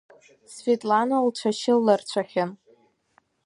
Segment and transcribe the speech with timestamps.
[0.55, 2.51] Светлана лцәашьы лырцәахьан.